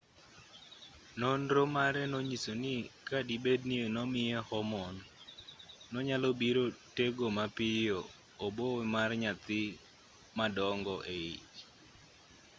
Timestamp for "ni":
2.63-2.75, 3.69-3.77